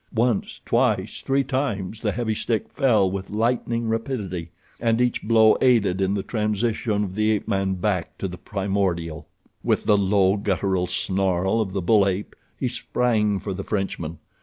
[0.15, 6.01] Once, twice, three times the heavy stick fell with lightning rapidity, and each blow aided
[6.01, 9.27] in the transition of the ape man back to the primordial.
[9.63, 14.17] With the low, guttural snarl of the bull ape he sprang for the Frenchman.